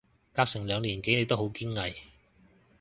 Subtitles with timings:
[0.33, 1.95] 隔成兩年幾你都好堅毅